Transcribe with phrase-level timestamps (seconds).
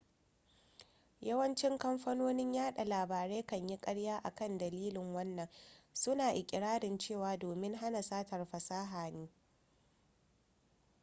[1.21, 5.49] yawanci kamfanonin yaɗa labarai kan yi ƙarya akan dalilin wannan
[5.93, 9.29] suna iƙirarin cewa domin hana satar fasaha ne